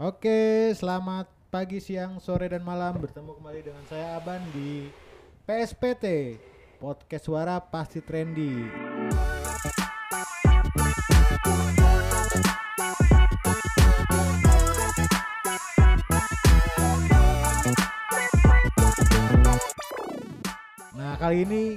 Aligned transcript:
Oke, 0.00 0.72
selamat 0.80 1.28
pagi, 1.52 1.76
siang, 1.76 2.24
sore, 2.24 2.48
dan 2.48 2.64
malam. 2.64 2.96
Bertemu 3.04 3.36
kembali 3.36 3.60
dengan 3.60 3.84
saya 3.84 4.16
Aban 4.16 4.40
di 4.48 4.88
PSPT 5.44 6.40
Podcast 6.80 7.28
Suara 7.28 7.60
Pasti 7.60 8.00
Trendy. 8.00 8.64
Nah, 20.96 21.12
kali 21.20 21.44
ini 21.44 21.76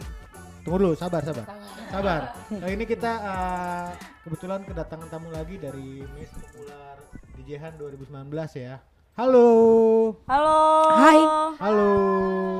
tunggu 0.64 0.80
dulu, 0.80 0.96
sabar, 0.96 1.28
sabar. 1.28 1.63
Sabar. 1.94 2.34
Kali 2.50 2.74
ini 2.74 2.86
kita 2.86 3.12
eh, 3.14 3.88
kebetulan 4.24 4.66
kedatangan 4.66 5.08
tamu 5.08 5.30
lagi 5.30 5.62
dari 5.62 6.02
Miss 6.12 6.34
Popular 6.34 6.98
DJ 7.36 7.62
Han 7.62 7.78
2019 7.78 8.34
ya. 8.60 8.82
Halo. 9.14 9.50
Halo. 10.26 10.58
Hai. 10.92 11.20
Halo. 11.62 11.92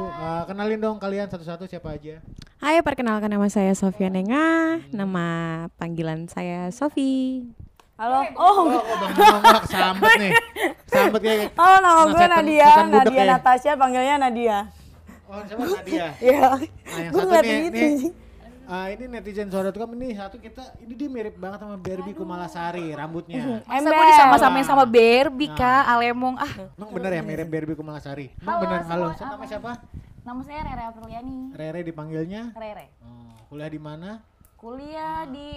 Eh, 0.08 0.44
kenalin 0.46 0.78
dong 0.78 0.98
kalian 0.98 1.26
satu-satu 1.26 1.66
siapa 1.66 1.98
aja. 1.98 2.22
Hai, 2.62 2.80
perkenalkan 2.80 3.28
nama 3.28 3.50
saya 3.50 3.74
Sofia 3.74 4.08
Nenga. 4.08 4.78
Nama 4.94 5.26
panggilan 5.76 6.30
saya 6.30 6.70
Sofi. 6.70 7.42
Halo. 7.98 8.22
Oh, 8.36 8.70
Oh, 8.70 8.82
Bang 8.94 9.14
Nongol 9.18 9.58
kesambet 9.62 10.12
nih. 10.20 10.32
Kesambet 10.86 11.22
kayak 11.22 11.50
halo 11.60 11.78
nama 11.80 12.02
gue 12.06 12.14
Setan- 12.16 12.34
Nadia. 12.38 12.70
Nadia 12.86 13.18
ya. 13.18 13.24
Natasha 13.28 13.72
panggilnya 13.74 14.16
Nadia. 14.20 14.58
Oh, 15.26 15.42
siapa 15.42 15.64
Nadia? 15.66 16.06
Iya. 16.22 16.48
Nah, 16.54 17.00
yang 17.00 17.12
satu 17.12 17.34
nih, 17.34 17.58
gitu. 17.66 17.78
nih 17.82 17.94
ah, 18.66 18.88
ini 18.88 19.06
netizen 19.08 19.48
suara.com 19.48 19.90
ini 19.94 20.14
satu 20.14 20.38
kita 20.38 20.62
ini 20.80 20.94
dia 20.94 21.08
mirip 21.08 21.36
banget 21.36 21.60
sama 21.60 21.76
Barbie 21.76 22.14
Kumalasari 22.14 22.92
rambutnya. 22.92 23.60
Ember. 23.66 23.92
gue 23.92 24.06
disama-samain 24.10 24.64
sama 24.64 24.86
Barbie 24.86 25.48
Nah. 25.48 25.56
kak, 25.56 25.84
Alemong 25.90 26.36
ah 26.38 26.54
Emang 26.72 26.90
bener 26.92 27.12
ya 27.12 27.22
mirip 27.22 27.48
Barbie 27.48 27.74
Kumalasari? 27.74 28.28
Emang 28.36 28.48
Halo, 28.50 28.64
bener. 28.64 28.80
Halo, 28.86 29.08
semua- 29.12 29.32
nama 29.34 29.46
siapa? 29.46 29.72
Nama 30.24 30.42
saya 30.42 30.60
Rere 30.64 30.84
Apriliani 30.86 31.38
Rere 31.52 31.80
dipanggilnya. 31.82 32.44
Rere 32.54 32.86
Oh, 33.00 33.36
kuliah 33.50 33.68
di 33.68 33.78
mana? 33.78 34.10
Kuliah 34.56 35.28
di 35.28 35.50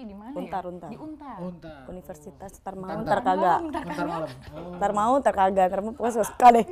di 0.00 0.14
mana 0.14 0.32
Untar, 0.34 0.60
ya? 0.60 0.68
Untar. 0.68 0.88
Di 0.88 0.98
Untar 0.98 1.36
Untar. 1.38 1.80
Universitas 1.86 2.52
Ntar 2.60 2.74
mau 2.74 2.88
Ntar- 2.90 3.00
ntar 3.02 3.20
kagak. 3.22 3.58
Bentar 3.64 4.06
malam. 4.06 4.28
Oh. 4.50 4.72
Ntar 4.76 4.90
mau 4.92 5.12
ntar 5.16 5.34
kagak. 5.34 5.66
Ntar 5.66 5.80
mau 5.80 5.92
pokoknya 5.92 6.22
suka 6.22 6.46
deh. 6.52 6.66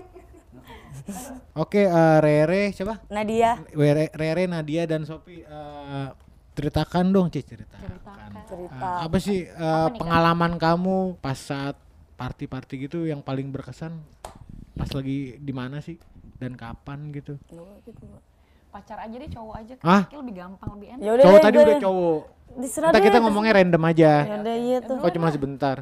Oke, 1.63 1.87
eh, 1.87 2.19
Rere 2.23 2.71
siapa? 2.75 3.03
Nadia. 3.11 3.59
Rere, 3.73 4.11
Rere, 4.15 4.45
Nadia 4.47 4.85
dan 4.85 5.03
Sopi 5.05 5.43
eh, 5.43 6.09
ceritakan 6.59 7.15
dong, 7.15 7.31
Ci, 7.31 7.43
ceritakan. 7.47 8.31
Cerita. 8.49 8.89
Eh, 8.89 8.99
apa 9.07 9.17
sih 9.23 9.47
eh, 9.47 9.89
pengalaman 9.95 10.59
kamu 10.59 11.23
pas 11.23 11.39
saat 11.39 11.77
party-party 12.19 12.91
gitu 12.91 13.07
yang 13.07 13.23
paling 13.23 13.51
berkesan? 13.55 13.95
Pas 14.75 14.91
lagi 14.91 15.39
di 15.39 15.53
mana 15.55 15.79
sih? 15.79 15.99
Dan 16.39 16.55
kapan 16.55 17.11
gitu? 17.15 17.39
Pacar 18.69 18.99
aja 19.01 19.17
deh 19.17 19.31
cowok 19.33 19.55
aja? 19.59 19.75
Kayaknya 19.81 20.19
lebih 20.23 20.35
gampang, 20.39 20.71
lebih 20.77 20.89
enak 20.95 21.03
Ya 21.03 21.11
udah 21.15 21.25
Cowok 21.25 21.39
deh, 21.39 21.45
tadi 21.45 21.57
udah 21.57 21.77
cowok. 21.83 22.23
Diserah 22.59 22.91
Kita, 22.91 23.01
kita 23.05 23.17
ngomongnya 23.23 23.53
random 23.59 23.83
aja. 23.85 24.13
Ya 24.25 24.37
udah 24.41 24.57
iya 24.57 24.79
tuh. 24.83 24.97
Kok 24.99 25.13
cuma 25.15 25.29
sebentar? 25.31 25.77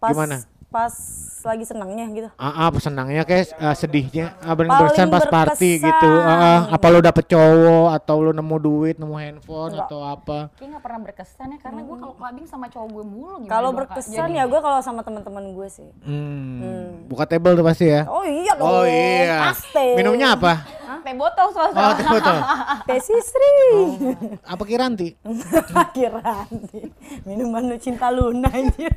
Pas, 0.00 0.10
gimana? 0.14 0.36
Pas 0.70 0.94
lagi 1.40 1.64
senangnya 1.64 2.04
gitu. 2.12 2.28
Ah, 2.36 2.68
ah, 2.68 2.70
senangnya 2.76 3.24
kayak 3.24 3.50
eh, 3.50 3.74
sedihnya, 3.74 4.36
ah, 4.38 4.52
paling 4.52 4.68
berkesan 4.68 5.08
pas 5.08 5.24
party 5.24 5.80
berkesan. 5.80 5.88
gitu. 5.88 6.10
Ah, 6.20 6.36
ah, 6.36 6.58
apa 6.70 6.86
lu 6.86 7.00
dapet 7.00 7.24
cowok 7.26 7.88
atau 7.90 8.16
lu 8.20 8.30
nemu 8.30 8.56
duit, 8.60 8.94
nemu 8.94 9.16
handphone 9.16 9.72
Enggak. 9.72 9.88
atau 9.88 10.00
apa? 10.04 10.38
Kayaknya 10.52 10.68
gak 10.70 10.84
pernah 10.84 11.00
berkesan 11.00 11.46
ya 11.48 11.58
Karena 11.58 11.80
gue 11.80 11.96
kalau 11.96 12.14
clubbing 12.14 12.46
sama 12.46 12.66
cowok 12.68 12.88
gue 12.92 13.04
mulu 13.04 13.34
gimana 13.40 13.50
Kalau 13.50 13.70
berkesan 13.72 14.14
Jadi- 14.28 14.36
ya 14.36 14.44
gue 14.44 14.60
kalau 14.60 14.78
sama 14.78 15.00
teman-teman 15.00 15.44
gue 15.50 15.68
sih. 15.68 15.88
Hmm. 16.04 17.08
Buka 17.08 17.24
table 17.24 17.56
tuh 17.56 17.64
pasti 17.64 17.88
ya. 17.88 18.04
Oh 18.06 18.22
iya 18.22 18.52
dong. 18.54 18.68
Oh 18.68 18.84
iya. 18.84 19.50
Pasti. 19.50 19.86
Minumnya 19.96 20.36
apa? 20.36 20.52
Teh 21.00 21.16
botol 21.16 21.48
soalnya 21.50 21.80
Oh, 21.80 21.92
teh 21.96 22.04
botol. 22.04 22.36
Teh 22.88 23.00
Sisri. 23.00 23.56
Apa 24.44 24.62
Kiranti? 24.62 25.16
Kira 25.96 26.44
minuman 27.24 27.64
lu 27.64 27.76
cinta 27.80 28.12
Luna 28.12 28.52
anjir. 28.52 28.92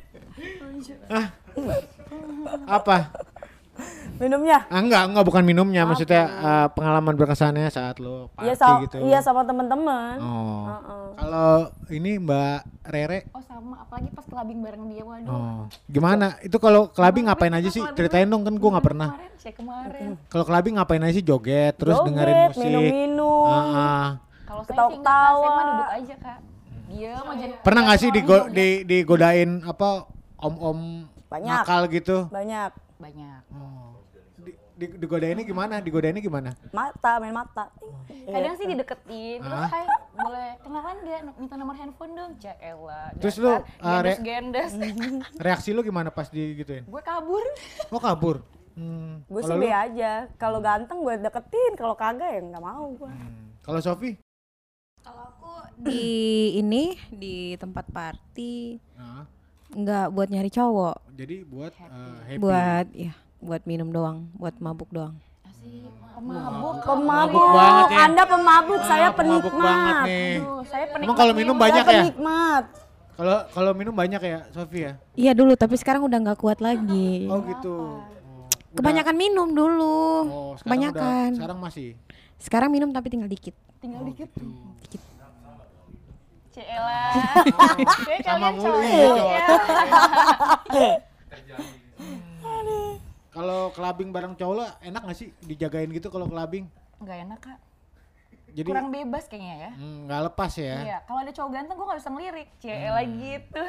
Apa? 2.67 2.97
Minumnya? 4.13 4.61
Ah, 4.69 4.77
enggak, 4.77 5.09
enggak 5.09 5.25
bukan 5.25 5.43
minumnya, 5.43 5.81
maksudnya 5.83 6.23
eh, 6.29 6.67
pengalaman 6.71 7.17
berkesannya 7.17 7.65
saat 7.67 7.97
lo 7.97 8.29
party 8.31 8.45
Iya 8.45 8.55
sama 8.55 8.77
gitu. 8.85 8.97
iya 9.01 9.19
sama 9.19 9.41
teman-teman. 9.41 10.15
Oh. 10.21 10.63
Heeh. 10.69 11.05
Kalau 11.17 11.51
ini 11.89 12.11
Mbak 12.21 12.59
Rere, 12.85 13.19
Oh 13.33 13.41
sama, 13.41 13.81
apalagi 13.81 14.13
pas 14.13 14.21
clubbing 14.21 14.61
bareng 14.61 14.85
dia 14.87 15.01
Waduh 15.01 15.33
oh, 15.33 15.61
gimana? 15.89 16.37
Itu 16.39 16.61
kalau 16.61 16.87
clubbing 16.87 17.25
ngapain 17.25 17.51
aja 17.51 17.69
sih? 17.69 17.81
Ceritain 17.93 18.29
dong 18.29 18.45
kan 18.45 18.53
gua 18.53 18.77
nggak 18.77 18.85
pernah. 18.85 19.09
Kemarin, 19.11 19.31
cek 19.35 19.53
kemarin 19.57 20.07
Kalau 20.29 20.45
clubbing 20.45 20.75
ngapain 20.77 21.01
aja 21.01 21.13
sih? 21.13 21.25
Joget, 21.25 21.73
terus 21.73 21.97
Joget, 21.97 22.07
dengerin 22.07 22.37
musik. 22.45 22.61
minum-minum. 22.61 23.49
Ah, 23.49 23.65
ah. 23.73 24.07
Kalau 24.45 24.61
saya 24.61 24.77
sih 24.85 24.97
enggak, 25.01 25.29
saya 25.33 25.49
mah 25.49 25.65
duduk 25.65 25.89
aja 25.89 26.15
kak 26.21 26.37
Dia 26.85 27.13
mau 27.17 27.33
jadi 27.33 27.53
Pernah 27.65 27.81
nggak 27.81 27.99
sih 27.99 28.09
digo- 28.13 28.47
di 28.47 28.67
digodain 28.85 29.51
apa 29.65 30.05
om-om 30.37 31.09
Banyak. 31.33 31.59
nakal 31.59 31.81
gitu? 31.87 32.17
Banyak. 32.29 32.71
Banyak 32.95 33.41
Oh. 33.49 33.97
Di, 34.35 34.51
di, 34.75 34.85
digodainnya 34.97 35.41
gimana? 35.41 35.79
Digodainnya 35.79 36.19
gimana? 36.19 36.53
Mata, 36.69 37.17
main 37.17 37.33
mata. 37.33 37.73
kadang 38.23 38.55
sih 38.55 38.65
dideketin 38.65 39.39
terus 39.39 39.59
Ah. 39.59 39.67
hai 39.67 39.83
boleh 40.15 40.49
kenalan 40.59 40.95
gak 41.01 41.19
minta 41.35 41.55
nomor 41.55 41.75
handphone 41.75 42.13
dong 42.13 42.31
cak 42.37 42.55
elah 42.57 43.11
Terus 43.17 43.35
lu, 43.37 43.51
uh, 43.51 43.99
re- 43.99 44.21
gendes 44.21 44.71
Reaksi 45.37 45.69
lu 45.69 45.81
gimana 45.81 46.07
pas 46.07 46.27
di 46.27 46.55
gituin? 46.55 46.83
gue 46.83 47.01
kabur 47.03 47.43
Oh 47.89 47.99
kabur. 47.99 48.45
Hmm. 48.73 49.21
Gue 49.27 49.41
sih 49.41 49.53
be 49.53 49.69
aja. 49.69 50.25
Kalau 50.33 50.57
ganteng 50.59 50.97
gue 50.99 51.19
deketin, 51.19 51.73
kalau 51.75 51.93
kagak 51.93 52.25
ya 52.27 52.41
nggak 52.43 52.63
mau 52.63 52.89
gue. 52.89 53.05
Hmm. 53.05 53.53
Kalau 53.59 53.79
Sofi? 53.79 54.17
Kalau 54.99 55.23
aku 55.29 55.51
di 55.77 56.09
ini 56.55 56.83
di 57.11 57.35
tempat 57.53 57.85
party 57.87 58.79
Nah, 58.95 59.27
nggak 59.73 60.05
buat 60.09 60.27
nyari 60.27 60.49
cowok, 60.49 60.95
jadi 61.11 61.35
buat 61.43 61.73
uh, 61.75 62.17
happy. 62.23 62.37
buat 62.37 62.85
ya 62.91 63.11
buat 63.39 63.61
minum 63.63 63.89
doang, 63.89 64.29
buat 64.33 64.55
mabuk 64.57 64.89
doang. 64.89 65.17
asik 65.43 65.89
pemabuk 66.13 66.75
Pemabuk. 66.79 67.47
banget 67.51 67.85
ya. 67.89 67.97
Anda 68.03 68.23
pemabuk, 68.23 68.81
saya 68.81 69.07
Ah, 69.07 69.13
pemabuk 69.13 69.51
banget 69.51 69.95
penikmat. 69.95 70.05
nih. 70.05 70.33
Aduh, 70.37 70.61
saya 70.63 70.85
penikmat 70.85 71.03
Emang 71.03 71.17
kalau 71.17 71.33
minum 71.33 71.55
banyak 71.55 71.83
saya 71.83 71.91
ya? 71.91 72.01
penikmat. 72.03 72.63
Kalau 73.13 73.37
kalau 73.47 73.71
minum 73.73 73.93
banyak 73.93 74.21
ya, 74.23 74.39
Sofi 74.49 74.79
ya? 74.81 74.93
Iya 75.13 75.31
dulu, 75.31 75.53
tapi 75.53 75.75
sekarang 75.75 76.01
udah 76.01 76.17
nggak 76.19 76.39
kuat 76.39 76.57
lagi. 76.59 77.27
Oh 77.27 77.41
gitu. 77.43 77.73
Oh, 77.73 77.99
udah- 77.99 78.73
Kebanyakan 78.75 79.15
minum 79.15 79.47
dulu, 79.49 79.97
Oh, 80.23 80.53
sekarang 80.55 80.61
kebanyakan. 80.87 81.27
Udah, 81.27 81.37
sekarang 81.37 81.59
masih. 81.59 81.87
Sekarang 82.37 82.69
minum 82.69 82.89
tapi 82.89 83.07
tinggal 83.07 83.27
dikit. 83.27 83.53
tinggal 83.77 83.99
Oh, 83.99 84.07
dikit 84.07 84.31
gitu. 84.31 84.47
cek 84.87 85.02
Kayak 88.07 88.21
Sama 88.21 88.37
kalian 88.49 88.53
mulu 88.55 88.77
cowok 88.77 89.25
ya. 89.25 89.45
Kalau 93.33 93.73
clubbing 93.73 94.09
bareng 94.13 94.33
cowok 94.37 94.53
lo 94.53 94.65
enak 94.79 95.01
gak 95.03 95.17
sih 95.17 95.33
dijagain 95.41 95.89
gitu 95.89 96.07
kalau 96.07 96.29
clubbing? 96.29 96.69
nggak 97.01 97.19
enak 97.27 97.39
kak 97.43 97.59
Jadi 98.53 98.69
kurang 98.69 98.87
bebas 98.87 99.27
kayaknya 99.27 99.55
ya 99.59 99.71
hmm, 99.75 99.97
nggak 100.07 100.21
lepas 100.29 100.51
ya. 100.55 100.75
Iya, 100.79 100.97
kalau 101.03 101.19
ada 101.19 101.33
cowok 101.33 101.49
ganteng 101.51 101.75
gue 101.75 101.87
gak 101.89 101.99
bisa 101.99 102.11
ngelirik, 102.13 102.47
cek 102.61 102.77
elah 102.79 103.03
gitu. 103.03 103.63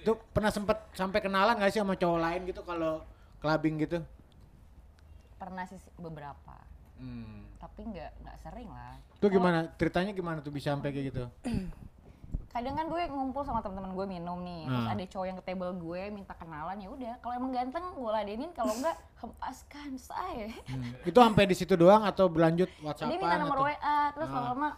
Itu 0.00 0.12
pernah 0.32 0.48
sempet 0.48 0.78
sampai 0.96 1.20
kenalan 1.20 1.54
gak 1.54 1.70
sih 1.70 1.78
sama 1.78 1.94
cowok 1.94 2.18
lain 2.18 2.40
gitu 2.48 2.64
kalau 2.64 3.04
clubbing 3.38 3.76
gitu? 3.78 4.00
Pernah 5.36 5.68
sih 5.68 5.76
beberapa, 5.94 6.56
Hmm. 6.96 7.44
tapi 7.60 7.84
nggak 7.86 8.24
nggak 8.24 8.36
sering 8.40 8.72
lah. 8.72 8.96
Itu 9.14 9.28
gimana? 9.28 9.68
Ceritanya 9.76 10.16
gimana 10.16 10.40
tuh 10.40 10.48
bisa 10.48 10.72
sampai 10.72 10.96
kayak 10.96 11.12
gitu? 11.12 11.24
kadang 12.56 12.72
kan 12.72 12.88
gue 12.88 13.02
ngumpul 13.06 13.44
sama 13.44 13.60
teman-teman 13.60 13.92
gue 13.92 14.06
minum 14.08 14.40
nih 14.40 14.64
terus 14.64 14.80
Ah. 14.82 14.94
ada 14.96 15.04
cowok 15.04 15.26
yang 15.26 15.36
ke 15.36 15.44
table 15.44 15.72
gue 15.76 16.02
minta 16.08 16.32
kenalan 16.32 16.76
ya 16.80 16.88
udah 16.88 17.14
kalau 17.20 17.34
emang 17.36 17.52
ganteng 17.52 17.84
gue 17.92 18.10
ladenin 18.10 18.50
kalau 18.50 18.72
enggak 18.72 18.96
hempaskan 19.20 19.90
saya 19.94 20.48
Hmm. 20.64 20.88
Itu 21.04 21.20
sampai 21.20 21.44
di 21.44 21.52
situ 21.52 21.76
doang 21.76 22.00
atau 22.02 22.26
berlanjut 22.26 22.70
dia 22.70 22.80
WhatsAppan 22.80 23.12
minta 23.12 23.36
nomor 23.36 23.56
atau? 23.58 23.68
WA 23.68 23.98
terus 24.10 24.26
Ah. 24.26 24.34
lama-lama 24.34 24.68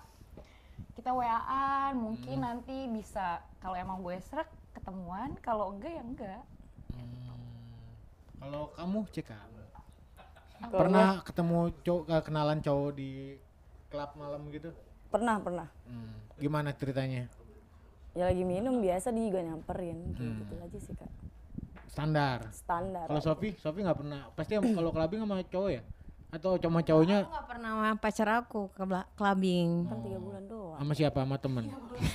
kita 0.93 1.11
WA-an 1.13 1.93
mungkin 1.95 2.37
Hmm. 2.37 2.47
nanti 2.51 2.77
bisa 2.91 3.27
kalau 3.57 3.79
emang 3.79 4.03
gue 4.03 4.19
serak 4.27 4.51
ketemuan 4.75 5.39
kalau 5.39 5.71
enggak 5.71 5.93
ya 5.93 6.03
enggak 6.03 6.43
Hmm. 6.91 7.31
Kalau 8.39 8.63
kamu 8.73 8.99
cek 9.09 9.31
pernah 10.69 11.23
ketemu 11.23 11.59
cowok 11.79 12.03
eh, 12.09 12.23
kenalan 12.23 12.59
cowok 12.59 12.91
di 12.93 13.11
klub 13.87 14.11
malam 14.15 14.43
gitu? 14.51 14.75
Pernah, 15.09 15.39
pernah. 15.39 15.69
Hmm. 15.87 16.11
Gimana 16.37 16.75
ceritanya? 16.75 17.31
Ya 18.19 18.27
lagi 18.27 18.43
minum 18.43 18.83
biasa 18.83 19.15
dia 19.15 19.31
juga 19.31 19.47
nyamperin. 19.47 19.99
Kayak 20.19 20.35
gitu 20.43 20.55
aja 20.59 20.79
sih 20.83 20.95
kak. 20.99 21.11
Standar. 21.87 22.39
Standar. 22.51 23.07
Kalau 23.07 23.23
Sofi, 23.23 23.55
Sofi 23.55 23.87
nggak 23.87 23.99
pernah. 24.03 24.27
Pasti 24.35 24.59
kalau 24.59 24.91
clubbing 24.91 25.23
sama 25.23 25.39
cowok 25.47 25.71
ya? 25.71 25.83
Atau 26.29 26.61
cuma 26.61 26.83
cowoknya 26.83 27.25
Aku 27.25 27.31
nggak 27.31 27.47
pernah 27.47 27.71
sama 27.73 27.91
pacar 27.97 28.29
aku 28.43 28.61
ke 28.75 28.83
clubbing. 29.15 29.87
Kan 29.87 29.99
tiga 30.03 30.19
bulan 30.19 30.43
doang. 30.51 30.77
sama 30.83 30.93
siapa? 30.99 31.19
Sama 31.23 31.37
temen? 31.39 31.65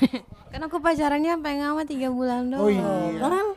Kan 0.53 0.61
aku 0.61 0.77
pacarannya 0.83 1.31
sampai 1.39 1.53
ngama 1.63 1.81
tiga 1.87 2.07
bulan 2.11 2.51
doang. 2.51 2.61
Oh 2.61 2.69
iya. 2.69 2.83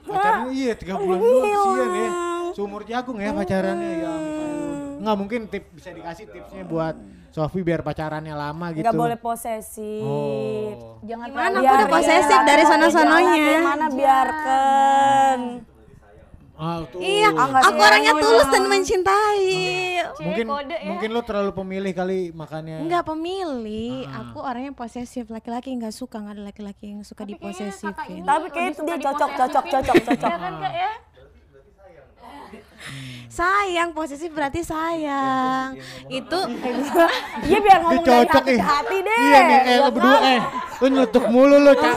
Pacaran 0.07 0.41
iya 0.55 0.73
tiga 0.79 0.95
bulan 0.97 1.19
doang 1.19 1.43
kesian 1.51 1.91
ya. 1.93 2.11
Seumur 2.55 2.83
jagung 2.87 3.19
ya 3.19 3.35
pacarannya 3.35 3.91
ya. 4.01 4.13
Ampun. 4.97 5.05
Nggak 5.05 5.17
mungkin 5.21 5.41
tip 5.53 5.65
bisa 5.77 5.93
dikasih 5.93 6.25
tipsnya 6.33 6.65
buat 6.65 6.97
Sofi 7.29 7.61
biar 7.61 7.85
pacarannya 7.85 8.33
lama 8.33 8.73
gitu. 8.73 8.81
Nggak 8.81 8.97
boleh 8.97 9.19
posesif. 9.21 10.01
Oh. 10.01 10.97
Jangan 11.05 11.29
Gimana? 11.29 11.57
Aku 11.61 11.75
udah 11.77 11.89
posesif 11.93 12.41
dari 12.49 12.65
sono-sononya. 12.65 13.35
Gimana 13.37 13.87
biarkan. 13.93 15.39
Ah, 16.57 16.81
tuh. 16.89 17.05
Iya, 17.05 17.29
Ah, 17.37 17.53
aku 17.53 17.77
orangnya 17.77 18.17
tulus 18.17 18.49
dan 18.49 18.65
mencintai. 18.65 19.53
mungkin 20.17 20.47
kode 20.49 20.73
ya. 20.73 20.89
mungkin 20.89 21.09
lo 21.13 21.21
terlalu 21.21 21.53
pemilih 21.53 21.93
kali 21.93 22.33
makannya. 22.33 22.81
Enggak 22.81 23.05
pemilih, 23.05 24.09
aku 24.09 24.41
orangnya 24.41 24.73
posesif. 24.73 25.29
Laki-laki 25.29 25.77
nggak 25.77 25.93
suka, 25.93 26.17
nggak 26.17 26.41
ada 26.41 26.45
laki-laki 26.49 26.97
yang 26.97 27.05
suka 27.05 27.29
ini 27.29 27.37
Tapi 27.37 28.47
kayak 28.49 28.73
itu 28.73 28.83
dia 28.89 28.97
cocok, 28.97 29.31
cocok, 29.37 29.65
cocok, 29.69 29.97
cocok. 30.01 30.31
Iya 30.33 30.39
kan 30.41 30.55
kak 30.57 30.73
ya? 30.73 30.93
Sayang, 33.37 33.93
posesif 33.93 34.33
berarti 34.33 34.65
sayang. 34.65 35.77
Itu 36.09 36.39
Iya 37.49 37.59
biar 37.61 37.79
ngomong 37.85 38.05
dari 38.05 38.25
hati 38.25 38.53
ke 38.57 38.65
hati 38.65 38.97
deh. 39.05 39.21
Iya 39.21 39.41
nih, 39.45 39.61
eh 39.69 39.77
lo 39.85 39.89
berdua 39.93 40.19
eh. 40.25 40.41
Lo 40.81 40.87
nyetuk 40.89 41.25
mulu 41.29 41.57
lo, 41.61 41.73
Cak. 41.77 41.95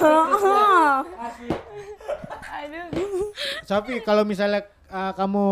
Sofi, 3.63 4.03
kalau 4.03 4.27
misalnya 4.27 4.67
uh, 4.91 5.15
kamu 5.15 5.45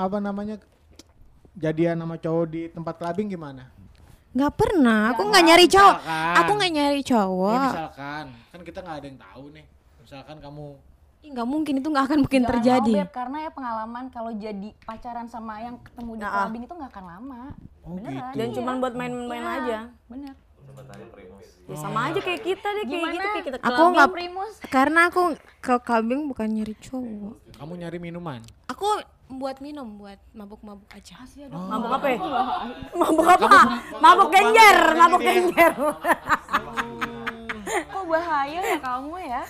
apa 0.00 0.16
namanya 0.22 0.56
jadian 1.58 2.00
sama 2.00 2.16
cowok 2.16 2.46
di 2.48 2.62
tempat 2.72 2.94
clubbing 2.96 3.28
gimana? 3.28 3.68
nggak 4.34 4.52
pernah. 4.58 5.14
Aku 5.14 5.30
nggak 5.30 5.44
nyari 5.46 5.66
cowok. 5.70 5.96
Aku 6.42 6.50
nggak 6.58 6.72
nyari 6.74 7.00
Ya, 7.00 7.08
cowok. 7.14 7.70
misalkan, 7.70 8.24
kan 8.50 8.60
kita 8.66 8.78
nggak 8.82 8.96
ada 8.98 9.06
yang 9.06 9.20
tahu 9.22 9.44
nih. 9.54 9.66
Misalkan 10.02 10.36
kamu 10.42 10.66
nggak 11.26 11.46
mungkin 11.46 11.74
itu 11.76 11.88
nggak 11.88 12.04
akan 12.04 12.18
mungkin 12.20 12.42
Jangan 12.42 12.52
terjadi. 12.52 12.92
mau, 12.92 13.00
Beb, 13.00 13.12
karena 13.12 13.38
ya 13.38 13.50
pengalaman 13.50 14.04
kalau 14.08 14.32
jadi 14.32 14.68
pacaran 14.80 15.26
sama 15.26 15.54
yang 15.58 15.76
ketemu 15.78 16.10
di 16.12 16.20
Nah, 16.20 16.30
clubbing 16.30 16.62
itu 16.62 16.74
nggak 16.74 16.90
akan 16.90 17.04
lama. 17.06 17.42
oh 17.80 17.90
Beneran. 17.92 18.14
gitu. 18.26 18.36
Dan 18.36 18.48
cuma 18.52 18.70
buat 18.76 18.94
main-main 18.94 19.44
aja. 19.44 19.78
Bener. 20.06 20.34
Ya 21.64 21.76
sama 21.76 22.00
aja 22.06 22.18
kayak 22.18 22.42
kita 22.42 22.68
deh, 22.68 22.82
kayak 22.82 22.90
Gimana? 22.90 23.14
gitu 23.14 23.26
kayak 23.30 23.46
kita 23.46 23.56
Aku 23.62 23.82
nggak 23.90 24.10
Primus. 24.10 24.54
karena 24.66 25.00
aku 25.08 25.22
ke 25.58 25.74
clubbing 25.78 26.26
bukan 26.26 26.44
nyari 26.46 26.74
cowok. 26.76 27.34
Kamu 27.54 27.72
nyari 27.74 27.98
minuman. 27.98 28.40
Aku 28.66 28.84
buat 29.26 29.56
minum, 29.58 29.96
buat 29.96 30.20
mabuk-mabuk 30.30 30.84
aja. 30.90 31.16
Mabuk 31.48 31.88
apa 31.90 32.06
ya? 32.06 32.18
Mabuk 32.92 33.24
apa? 33.26 33.60
Mabuk 33.96 34.28
genjer, 34.28 34.76
mabuk 34.94 35.20
genjer. 35.20 35.72
Kok 37.64 38.04
bahaya 38.04 38.60
ya 38.60 38.78
kamu 38.78 39.16
ya? 39.20 39.42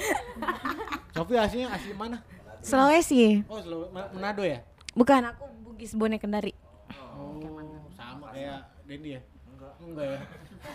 Sofi 1.16 1.34
aslinya 1.36 1.68
asli 1.72 1.92
mana? 1.96 2.18
Sulawesi. 2.60 3.44
Oh, 3.46 3.60
Ma- 3.94 4.10
Manado 4.12 4.42
ya? 4.42 4.60
Bukan, 4.96 5.22
aku 5.32 5.44
Bugis 5.64 5.92
Bone 5.94 6.18
Kendari. 6.18 6.52
Oh, 7.14 7.40
sama 7.94 8.32
kayak 8.32 8.64
Dendi 8.84 9.16
ya? 9.16 9.20
Enggak. 9.52 9.72
Enggak 9.80 10.06
ya? 10.08 10.20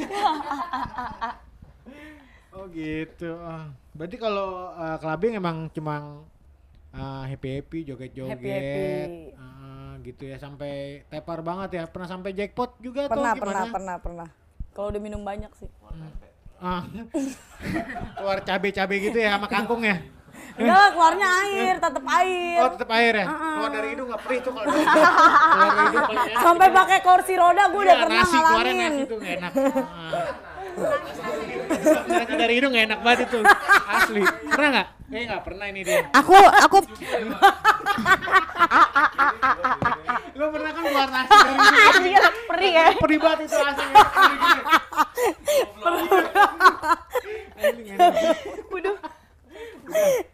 oh 2.55 2.65
gitu. 2.71 3.31
Ah. 3.41 3.65
Berarti 3.91 4.17
kalau 4.17 4.71
uh, 4.71 4.97
clubbing 4.97 5.37
emang 5.37 5.67
cuma 5.73 6.23
uh, 6.95 7.23
happy 7.27 7.59
happy 7.59 7.79
joget-joget. 7.85 8.39
Happy-happy. 8.39 9.35
Ah, 9.35 9.93
gitu 10.01 10.23
ya 10.25 10.37
sampai 10.39 11.03
tepar 11.11 11.43
banget 11.43 11.69
ya. 11.81 11.83
Pernah 11.91 12.09
sampai 12.09 12.31
jackpot 12.33 12.79
juga 12.79 13.11
Pernah, 13.11 13.35
tuh 13.35 13.41
pernah, 13.43 13.63
gimana? 13.63 13.75
pernah, 13.75 13.95
pernah. 13.99 14.27
Kalau 14.71 14.87
udah 14.89 15.01
minum 15.03 15.21
banyak 15.21 15.51
sih. 15.59 15.69
Ah. 16.61 16.85
Keluar 18.13 18.37
cabe-cabe 18.41 18.95
gitu 19.01 19.17
ya 19.17 19.33
sama 19.33 19.47
kangkung 19.47 19.81
ya. 19.81 19.97
Enggak 20.51 20.77
lah, 20.77 20.89
keluarnya 20.91 21.27
air, 21.41 21.75
tetap 21.75 22.03
air. 22.13 22.57
Oh, 22.59 22.69
tetap 22.69 22.89
air 22.91 23.13
ya. 23.15 23.25
Keluar 23.25 23.71
dari 23.71 23.87
hidung 23.89 24.07
enggak 24.07 24.21
perih 24.21 24.39
tuh 24.39 24.51
kalau 24.51 24.65
dari 24.67 24.83
keluar 24.85 25.71
dari 25.71 25.87
hidung 25.87 26.05
paling 26.05 26.21
enak. 26.27 26.37
Sampai 26.39 26.67
pakai 26.69 26.99
kursi 27.01 27.33
roda 27.33 27.63
gue 27.65 27.81
udah 27.81 27.87
Iya, 27.87 28.03
pernah 28.03 28.19
nasi 28.19 28.35
keluarnya 28.35 28.51
ngalamin. 28.71 28.91
nasi 28.91 29.01
tuh 29.03 29.17
nggak 29.17 29.33
enak. 29.33 29.51
Ah. 29.51 30.11
Nasi 32.11 32.33
dari 32.35 32.53
hidung 32.53 32.71
nggak 32.71 32.85
enak 32.85 32.99
banget 33.01 33.19
itu. 33.25 33.39
Asli. 33.87 34.21
Pernah 34.45 34.69
nggak? 34.71 34.87
Eh 35.11 35.23
nggak 35.25 35.41
pernah 35.41 35.65
ini 35.67 35.81
dia. 35.81 36.01
Aku 36.13 36.35
aku 36.35 36.77
Lo 40.33 40.45
pernah 40.49 40.69
kan 40.69 40.81
keluar 40.81 41.09
nasi 41.09 41.31
dari 41.31 41.55
hidung? 41.55 42.35
Perih 42.45 42.71
ya. 42.71 42.85
Perih 42.97 43.19
banget 43.19 43.39
itu 43.45 43.55
asli. 43.57 43.87
Perih 43.87 44.37
gini. 44.37 44.61
Anjing, 47.57 47.87
enak. 47.89 48.13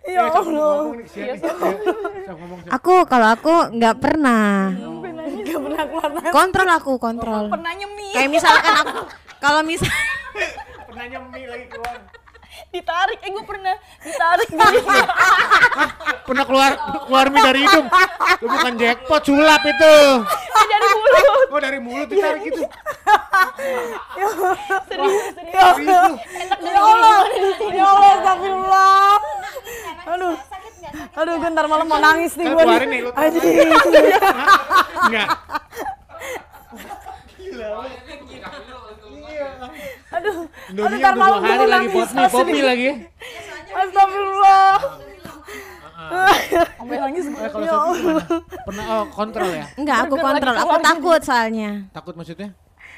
Ya 0.05 0.21
Eh, 0.21 0.29
sok 0.29 0.45
Allah. 0.45 0.85
ngomong 0.85 0.95
nih, 0.95 1.05
kesian 1.09 1.33
nih. 1.33 1.49
Sok 2.23 2.37
ngomong, 2.37 2.59
sok. 2.61 2.69
aku 2.69 2.93
kalau 3.07 3.27
aku 3.31 3.53
nggak 3.73 3.95
pernah. 3.97 4.75
Gak 5.47 5.61
pernah 5.63 5.83
keluar. 5.87 6.09
Kontrol 6.29 6.69
aku, 6.69 6.93
kontrol. 6.99 7.43
Pernah 7.47 7.73
nyemi. 7.73 8.11
Kayak 8.11 8.29
misalkan 8.29 8.73
aku 8.83 8.99
kalau 9.39 9.61
misal 9.63 9.87
Pernah 10.87 11.05
nyemi 11.07 11.41
lagi 11.47 11.65
keluar. 11.71 11.97
Ditarik. 12.67 13.19
Eh 13.23 13.29
gue 13.31 13.45
pernah 13.47 13.75
ditarik 14.03 14.47
gini. 14.51 14.79
Pernah 16.27 16.43
keluar 16.43 16.71
keluar 17.07 17.25
mie 17.31 17.39
dari 17.39 17.59
hidung. 17.63 17.87
Lu 18.43 18.47
bukan 18.51 18.73
jackpot, 18.75 19.21
sulap 19.23 19.63
itu. 19.63 19.95
dari 20.67 20.87
mulut. 20.91 21.47
Oh 21.47 21.59
dari 21.63 21.79
mulut 21.79 22.07
ditarik 22.11 22.41
gitu. 22.43 22.63
Serius, 24.91 25.15
serius. 25.39 25.79
Ya. 25.87 26.03
Ya 26.59 26.81
Allah, 26.83 27.17
ya 27.71 27.85
Allah, 27.87 28.09
astagfirullah. 28.19 29.15
Aduh, 30.07 30.35
aduh, 31.17 31.33
gue 31.41 31.49
ntar 31.49 31.65
malam 31.65 31.85
mau 31.89 31.97
nangis 31.97 32.37
nih 32.37 32.45
Kan 32.45 32.53
gue. 32.53 32.63
keluarin 32.63 32.89
nih 32.93 32.99
lu. 33.01 33.09
Anjing. 33.17 33.43
Enggak. 35.07 35.27
Aduh, 40.07 40.35
Indomie 40.71 40.97
ntar 41.01 41.15
malam 41.19 41.39
hari 41.43 41.65
gua 41.65 41.67
lagi 41.67 41.87
nangis, 41.91 42.09
popi, 42.09 42.21
asli. 42.21 42.33
popi 42.33 42.59
lagi. 42.63 42.89
astagfirullah. 43.67 44.73
Sampai 46.79 46.97
nangis 47.03 47.25
gue. 47.27 47.41
Eh, 47.43 47.49
kalau 47.51 47.65
gimana? 47.67 48.23
Pernah 48.63 48.85
oh, 48.87 49.03
kontrol 49.11 49.49
ya? 49.51 49.65
enggak 49.75 49.97
aku 50.07 50.15
kontrol, 50.15 50.55
aku 50.55 50.75
takut 50.79 51.21
soalnya. 51.21 51.71
Takut 51.91 52.13
maksudnya? 52.15 52.49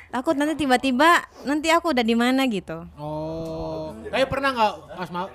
Takut 0.10 0.33
nanti 0.33 0.54
tiba-tiba 0.57 1.22
nanti 1.45 1.69
aku 1.69 1.94
udah 1.94 2.06
di 2.06 2.15
mana 2.18 2.45
gitu. 2.50 2.86
Oh. 2.98 3.94
Eh 4.10 4.25
pernah 4.25 4.50
nggak 4.54 4.74
pas 4.98 5.10
ma- 5.13 5.30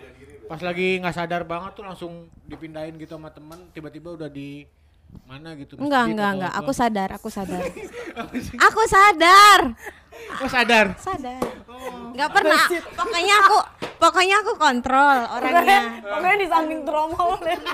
pas 0.44 0.60
lagi 0.60 1.00
nggak 1.00 1.16
sadar 1.16 1.42
banget 1.48 1.72
tuh 1.72 1.84
langsung 1.84 2.28
dipindahin 2.44 3.00
gitu 3.00 3.16
sama 3.16 3.32
temen 3.32 3.56
tiba-tiba 3.72 4.12
udah 4.12 4.28
di 4.28 4.68
mana 5.24 5.54
gitu? 5.54 5.78
Enggak, 5.78 6.10
enggak, 6.10 6.30
enggak. 6.36 6.52
Aku 6.58 6.72
sadar, 6.74 7.08
aku 7.14 7.28
sadar. 7.30 7.62
aku 8.66 8.82
sadar. 8.90 9.60
Oh 10.42 10.50
sadar. 10.50 10.86
Sadar. 10.98 11.42
Enggak 12.14 12.30
pernah. 12.34 12.66
Pokoknya 12.98 13.34
aku 13.46 13.58
pokoknya 14.02 14.36
aku 14.42 14.52
kontrol 14.58 15.18
orangnya. 15.38 15.80
Pokoknya 16.10 16.36
di 16.38 16.48
samping 16.50 16.80
trauma 16.82 17.18
oleh. 17.38 17.58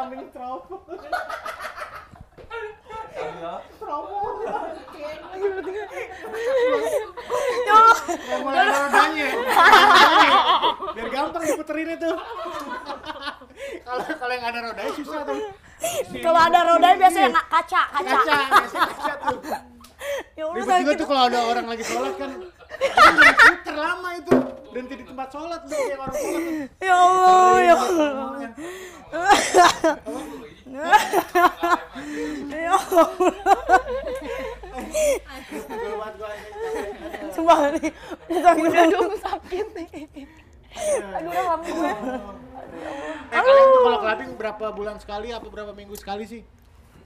Samping 0.00 0.24
trauma. 0.32 0.76
Yang 8.10 8.40
mulai 8.42 8.58
ada 8.64 8.78
rodanya. 8.86 9.26
Rodanya. 9.34 10.38
Biar 10.94 11.08
gampang 11.12 11.42
diputerin 11.46 11.88
itu. 11.94 12.10
Kalau 13.84 14.00
kalau 14.06 14.32
yang 14.32 14.46
ada 14.46 14.58
rodanya 14.70 14.92
susah 14.96 15.20
tuh. 15.26 15.38
Kalau 16.20 16.40
ada 16.40 16.60
kaca, 17.32 17.82
kaca. 17.90 18.18
Kaca, 18.18 18.36
biasanya 18.50 18.88
kaca 18.90 19.14
tuh. 19.20 19.38
Ya 20.32 20.44
Allah, 20.48 20.56
Ribet 20.56 20.76
juga 20.80 20.90
sakit. 20.90 21.00
tuh 21.00 21.06
kalau 21.06 21.22
ada 21.28 21.38
orang 21.44 21.66
lagi 21.68 21.84
sholat 21.84 22.14
kan. 22.16 22.30
Jadi 22.80 23.32
puter 23.36 23.76
lama 23.76 24.08
itu. 24.16 24.32
Berhenti 24.70 24.94
di 24.96 25.04
tempat 25.04 25.28
sholat 25.28 25.60
tuh 25.66 25.76
kayak 25.76 26.00
orang 26.00 26.14
sholat. 26.16 26.42
Ya 26.80 26.94
Allah, 26.96 27.54
ya 27.60 27.74
Allah. 27.76 28.10
Ya 32.50 32.72
Allah. 32.78 33.08
Coba 37.34 37.54
nih. 37.74 37.90
Sakit 38.30 38.70
Aduh 38.70 39.18
sakit 39.18 39.66
nih. 39.74 39.88
Aduh 41.18 41.28
udah 41.28 41.44
lama 41.50 41.66
gue. 41.66 41.92
Eh 43.30 43.40
kalian 43.42 43.66
tuh 43.66 43.80
kalau 43.82 43.98
clubbing 43.98 44.30
berapa 44.38 44.64
bulan 44.70 44.96
sekali 45.02 45.34
apa 45.34 45.46
berapa 45.50 45.74
minggu 45.74 45.98
sekali 45.98 46.24
sih? 46.24 46.42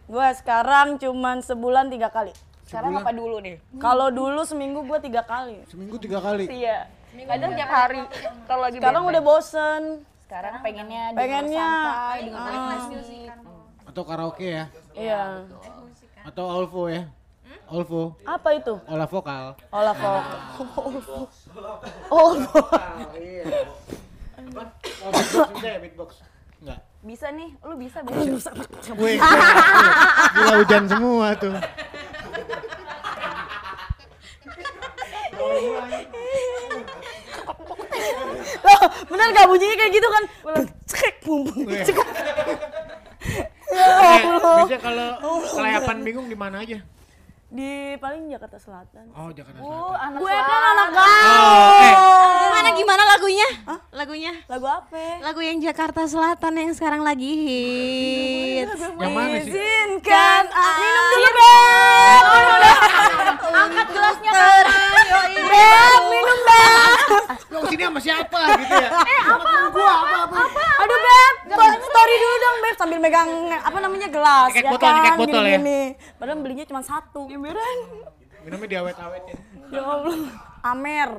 Gue 0.04 0.28
sekarang 0.36 0.96
cuman 0.96 1.40
sebulan 1.40 1.88
tiga 1.88 2.08
kali. 2.08 2.32
Sekarang 2.64 2.92
Sebulan? 2.92 3.04
apa 3.04 3.12
dulu 3.12 3.36
nih? 3.40 3.56
Kalau 3.76 4.08
dulu 4.08 4.40
seminggu 4.44 4.84
gue 4.84 4.98
tiga 5.00 5.22
kali. 5.22 5.64
Seminggu 5.64 5.96
tiga 5.96 6.20
kali. 6.20 6.44
Iya. 6.46 6.88
Kadang 7.14 7.52
tiap 7.54 7.70
hari. 7.70 8.00
Kalau 8.44 8.62
lagi 8.62 8.76
Sekarang 8.76 9.02
bete. 9.02 9.12
udah 9.12 9.22
bosen. 9.22 9.82
sekarang 10.24 10.54
pengennya 10.60 11.12
di 11.12 11.16
Pengennya, 11.16 11.68
santai 11.84 12.20
dengan 12.26 13.38
Atau 13.86 14.02
karaoke 14.02 14.48
ya? 14.50 14.64
Iya. 14.92 15.22
Atau 16.24 16.44
Olvo 16.44 16.88
ya? 16.88 17.04
Olvo, 17.64 18.12
Apa 18.26 18.48
itu? 18.52 18.76
olah 18.84 19.06
vokal. 19.06 19.56
Olah 19.70 19.94
vokal. 19.94 20.36
Oh, 22.10 22.32
Oh, 25.00 25.10
beatbox 25.10 25.62
ya 25.62 25.78
beatbox? 25.80 26.10
Bisa 27.04 27.28
nih, 27.28 27.52
lu 27.60 27.76
bisa 27.76 28.00
bisa. 28.00 28.48
Gila 30.32 30.54
hujan 30.56 30.88
semua 30.88 31.36
tuh. 31.36 31.52
Loh, 38.64 38.80
bener 39.04 39.26
gak 39.36 39.46
bunyinya 39.52 39.76
kayak 39.76 39.92
gitu 39.92 40.08
kan? 40.08 40.24
Cek, 40.88 41.14
bum, 41.28 41.44
bum, 41.44 41.68
Weh. 41.68 41.84
cek. 41.84 41.96
Biasanya 43.68 44.80
kalau 44.80 45.08
kelayapan 45.52 45.96
bingung 46.00 46.26
di 46.32 46.36
mana 46.38 46.64
aja? 46.64 46.80
Di 47.54 48.00
paling 48.00 48.32
Jakarta 48.32 48.56
Selatan. 48.56 49.12
Oh, 49.12 49.28
Jakarta 49.30 49.60
Uh, 49.60 49.68
Selatan. 49.68 50.08
anak 50.08 50.18
Gue 50.24 50.32
kan 50.34 50.62
anak 50.72 50.88
gaul. 50.88 51.04
Oh, 51.04 51.84
eh. 51.84 51.94
Gimana 52.74 53.02
lagunya? 53.06 53.48
Lagunya? 53.94 54.32
Lagu 54.50 54.66
apa? 54.66 55.22
Lagu 55.22 55.40
yang 55.40 55.62
Jakarta 55.62 56.02
Selatan 56.10 56.52
yang 56.58 56.72
sekarang 56.74 57.06
lagi 57.06 57.30
hits. 57.30 58.80
Yang 58.98 59.12
mana 59.14 59.38
sih? 59.38 59.50
Izinkan 59.54 60.44
aku 60.50 60.72
minum 60.82 61.04
dulu, 61.06 61.30
Beb. 61.38 62.24
Angkat 63.54 63.88
gelasnya 63.94 64.30
Beb, 64.34 66.00
minum, 66.10 66.38
Beb. 66.42 67.08
Lo 67.54 67.58
ke 67.62 67.66
sini 67.70 67.82
sama 67.86 68.00
siapa 68.02 68.40
gitu 68.58 68.74
ya? 68.74 68.90
Eh, 68.90 69.20
apa, 69.22 69.50
Gua, 69.70 69.94
apa, 70.02 70.18
apa? 70.26 70.64
Aduh, 70.82 70.98
Beb. 70.98 71.34
Buat 71.54 71.78
story 71.78 72.14
dulu 72.18 72.36
dong, 72.42 72.56
Beb. 72.58 72.74
Sambil 72.74 72.98
megang, 72.98 73.30
apa 73.54 73.78
namanya, 73.78 74.08
gelas. 74.10 74.50
Kayak 74.50 74.66
ya 74.66 74.72
botol, 74.74 74.90
kan? 74.90 75.02
kayak 75.06 75.18
botol 75.22 75.44
ya? 75.46 75.58
Padahal 76.18 76.38
belinya 76.42 76.64
cuma 76.66 76.82
satu. 76.82 77.30
Emberan. 77.30 77.78
Minumnya 78.44 78.68
diawet-awetin. 78.68 79.36
Ya 79.70 79.82
Allah. 79.86 80.18
Amer. 80.64 81.10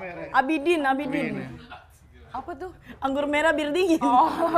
Amer 0.00 0.16
ya. 0.16 0.28
Abidin, 0.32 0.80
Abidin. 0.80 1.34
Amin. 1.36 1.60
Apa 2.32 2.50
tuh? 2.56 2.72
Anggur 3.04 3.28
merah 3.28 3.52
bir 3.52 3.68
dingin. 3.68 4.00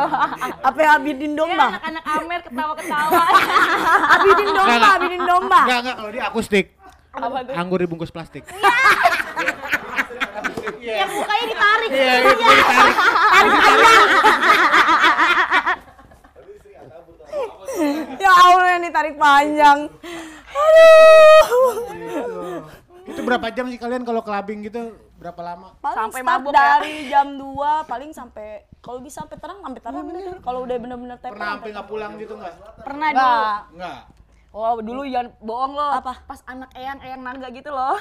Apa 0.70 0.78
yang 0.78 0.92
Abidin 1.02 1.34
Ya, 1.34 1.38
domba? 1.42 1.66
anak-anak 1.74 2.04
Amer 2.06 2.40
ketawa-ketawa. 2.46 3.22
Abidin 4.14 4.48
domba, 4.54 4.62
Enggak, 4.62 4.78
enggak. 4.78 4.94
Abidin 4.94 5.22
domba. 5.26 5.60
Enggak, 5.66 5.78
enggak 5.82 5.94
kalau 5.98 6.10
dia 6.14 6.22
akustik. 6.30 6.66
Apa 7.10 7.38
tuh? 7.42 7.54
Anggur 7.58 7.78
dibungkus 7.82 8.14
plastik. 8.14 8.46
Yang 10.78 11.10
mukanya 11.10 11.44
ditarik. 11.50 11.90
Iya, 11.90 12.14
itu 12.22 12.30
ditarik. 12.38 12.96
Ya 18.14 18.30
Allah 18.30 18.66
yang 18.78 18.82
ditarik 18.86 19.14
panjang. 19.18 19.78
Aduh. 20.54 21.42
Itu 23.02 23.20
berapa 23.26 23.50
jam 23.50 23.66
sih 23.66 23.80
kalian 23.80 24.06
kalau 24.06 24.22
clubbing 24.22 24.62
gitu? 24.62 24.94
Berapa 25.22 25.40
lama? 25.54 25.68
Paling 25.78 25.98
Sampai 26.02 26.20
start 26.26 26.34
mabuk 26.42 26.50
ya? 26.50 26.58
dari 26.58 26.94
jam 27.06 27.26
2 27.38 27.86
paling 27.86 28.10
sampai 28.10 28.66
kalau 28.82 28.98
bisa 28.98 29.22
sampai 29.22 29.38
terang 29.38 29.62
sampai 29.62 29.78
terang 29.78 30.04
deh. 30.10 30.34
Kalau 30.42 30.66
udah 30.66 30.76
bener-bener 30.82 31.16
tepar. 31.22 31.38
Pernah 31.38 31.48
sampai 31.54 31.70
nggak 31.70 31.86
pulang 31.86 32.12
gitu 32.18 32.34
nggak? 32.34 32.54
Pernah 32.82 33.08
dulu. 33.14 33.22
Enggak. 33.22 33.58
Enggak. 33.70 34.00
Oh, 34.52 34.76
dulu 34.84 35.08
jangan 35.08 35.32
bohong 35.40 35.72
lo. 35.78 35.88
Apa? 35.96 36.12
Pas 36.28 36.44
anak 36.44 36.74
eyang 36.76 37.00
eyang 37.00 37.22
naga 37.24 37.48
gitu 37.54 37.72
loh. 37.72 37.96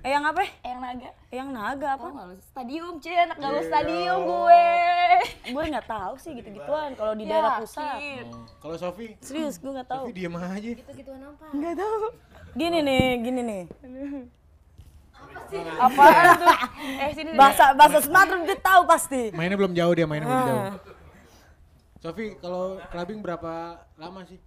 Eh 0.00 0.08
yang 0.08 0.24
apa? 0.24 0.40
Eyang 0.64 0.80
naga. 0.80 1.10
Eh 1.28 1.36
yang 1.36 1.50
naga 1.52 2.00
apa? 2.00 2.08
Nggak 2.14 2.26
lu? 2.30 2.34
Stadium, 2.40 2.94
Cen. 3.02 3.28
Anak 3.28 3.38
gaul 3.42 3.60
stadium 3.60 4.18
gue. 4.24 4.64
Gue 5.52 5.62
nggak 5.68 5.84
tahu 5.90 6.14
sih 6.16 6.32
gitu-gituan 6.32 6.96
kalau 6.96 7.12
di 7.12 7.28
daerah 7.28 7.60
pusat. 7.60 8.00
Oh, 8.32 8.46
Kalau 8.62 8.76
Sofi, 8.80 9.18
Serius 9.20 9.60
gue 9.60 9.68
nggak 9.68 9.90
tahu. 9.90 10.08
Sofi 10.08 10.16
diem 10.16 10.32
aja. 10.32 10.70
Nggak 11.52 11.74
tahu. 11.76 12.02
Gini 12.56 12.78
nih, 12.80 13.06
gini 13.20 13.40
nih. 13.44 13.62
Apaan 15.78 16.24
tuh? 16.38 16.56
Eh, 17.02 17.10
sini. 17.14 17.30
Bahasa 17.34 17.64
bahasa 17.72 17.98
Sumatera 18.02 18.38
dia 18.42 18.58
tahu 18.58 18.82
pasti. 18.86 19.22
Mainnya 19.34 19.56
belum 19.58 19.72
jauh 19.72 19.92
dia, 19.94 20.06
mainnya 20.08 20.26
belum 20.26 20.42
jauh. 20.48 20.62
Ah. 20.62 20.72
Sofi, 22.02 22.26
kalau 22.38 22.78
clubbing 22.92 23.20
berapa 23.24 23.82
lama 23.98 24.20
sih? 24.26 24.38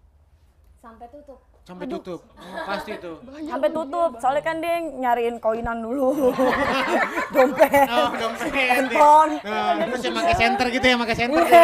sampai 0.79 1.11
tutup 1.11 1.39
Sampai 1.69 1.85
tutup. 1.85 2.25
Oh, 2.33 2.65
pasti 2.65 2.97
tuh. 2.97 3.21
Sampai 3.45 3.69
tutup. 3.69 4.17
Soalnya 4.17 4.41
kan 4.41 4.57
dia 4.57 4.81
nyariin 4.81 5.37
koinan 5.37 5.85
dulu. 5.85 6.33
Dompet. 7.35 7.85
Oh, 7.85 8.09
dompet. 8.17 8.49
Handphone. 8.49 9.37
Nah, 9.45 9.77
terus 9.85 10.01
yang 10.01 10.15
pakai 10.17 10.33
center 10.33 10.65
gitu 10.73 10.85
ya, 10.89 10.95
pakai 10.97 11.13
center. 11.13 11.43
ya. 11.45 11.61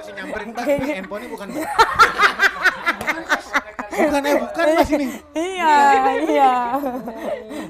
Terus 0.00 0.06
yang 0.08 0.16
nyamperin, 0.16 0.48
Mbak, 0.56 0.64
ini 0.64 0.90
handphonenya 0.96 1.28
bukan. 1.28 1.48
Bukan 4.00 4.22
ya, 4.24 4.34
bukan 4.40 4.66
Mas 4.76 4.90
ini. 4.90 5.06
iya, 5.36 5.74
iya. 6.24 6.54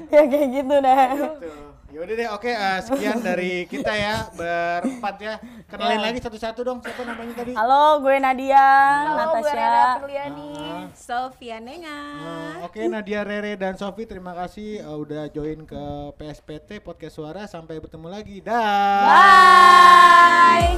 ya 0.07 0.21
kayak 0.27 0.47
gitu 0.55 0.75
deh. 0.79 1.07
Tuh. 1.41 1.71
Yaudah 1.91 2.15
deh, 2.15 2.29
oke 2.31 2.47
eh, 2.47 2.79
sekian 2.87 3.19
dari 3.19 3.67
kita 3.67 3.91
ya 3.91 4.31
berempat 4.31 5.15
ya. 5.19 5.35
Kenalin 5.67 5.99
lagi 5.99 6.23
satu-satu 6.23 6.63
dong, 6.63 6.79
siapa 6.79 7.03
namanya 7.03 7.43
tadi? 7.43 7.51
Halo, 7.51 7.99
gue 7.99 8.15
Nadia, 8.15 8.63
Halo, 9.11 9.43
gue 9.43 9.51
Rera 9.51 9.67
Natasha. 9.67 9.99
Penuliani. 9.99 10.55
Sofia 10.95 11.59
Nenga. 11.59 11.99
Eh, 12.15 12.53
Oke 12.63 12.87
Nadia 12.87 13.27
Rere 13.27 13.59
dan 13.59 13.75
Sofi 13.75 14.07
terima 14.07 14.31
kasih 14.31 14.79
eh, 14.79 14.97
udah 15.03 15.27
join 15.35 15.67
ke 15.67 16.15
PSPT 16.15 16.79
Podcast 16.79 17.19
Suara 17.19 17.43
sampai 17.43 17.83
bertemu 17.83 18.07
lagi 18.07 18.39
dah. 18.39 19.03
Bye. 19.11 20.71